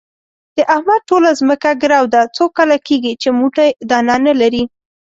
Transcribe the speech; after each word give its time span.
د 0.55 0.57
احمد 0.75 1.01
ټوله 1.09 1.29
ځمکه 1.39 1.69
ګرو 1.81 2.03
ده، 2.13 2.21
څو 2.35 2.45
کاله 2.57 2.77
کېږي 2.87 3.13
چې 3.21 3.29
موټی 3.39 3.69
دانه 3.89 4.15
نه 4.25 4.33
لري. 4.41 4.63